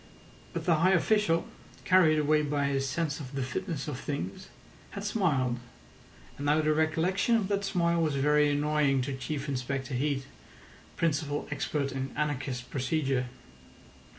[0.51, 1.47] But the high official,
[1.85, 4.47] carried away by his sense of the fitness of things,
[4.89, 5.59] had smiled,
[6.37, 10.25] and now the recollection of that smile was very annoying to Chief Inspector Heat,
[10.97, 13.27] principal expert in anarchist procedure.